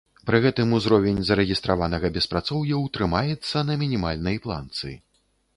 Пры 0.27 0.37
гэтым 0.45 0.71
узровень 0.77 1.19
зарэгістраванага 1.27 2.11
беспрацоўя 2.17 2.75
ў 2.83 2.95
трымаецца 2.97 3.65
на 3.69 3.73
мінімальнай 3.83 4.37
планцы. 4.49 4.99